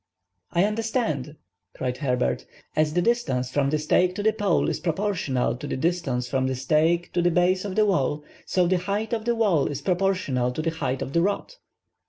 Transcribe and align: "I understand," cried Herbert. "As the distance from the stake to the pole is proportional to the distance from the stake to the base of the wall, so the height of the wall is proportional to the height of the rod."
"I 0.51 0.63
understand," 0.63 1.35
cried 1.75 1.97
Herbert. 1.97 2.47
"As 2.75 2.95
the 2.95 3.03
distance 3.03 3.51
from 3.51 3.69
the 3.69 3.77
stake 3.77 4.15
to 4.15 4.23
the 4.23 4.33
pole 4.33 4.67
is 4.67 4.79
proportional 4.79 5.55
to 5.57 5.67
the 5.67 5.77
distance 5.77 6.27
from 6.27 6.47
the 6.47 6.55
stake 6.55 7.13
to 7.13 7.21
the 7.21 7.29
base 7.29 7.65
of 7.65 7.75
the 7.75 7.85
wall, 7.85 8.23
so 8.47 8.65
the 8.65 8.79
height 8.79 9.13
of 9.13 9.25
the 9.25 9.35
wall 9.35 9.67
is 9.67 9.83
proportional 9.83 10.49
to 10.53 10.61
the 10.63 10.71
height 10.71 11.03
of 11.03 11.13
the 11.13 11.21
rod." 11.21 11.53